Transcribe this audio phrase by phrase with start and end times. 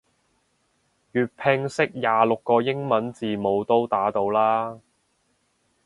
[1.13, 4.79] 粵拼識廿六個英文字母都打到啦